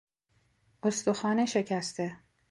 استخوان 0.83 1.45
شکسته 1.45 2.17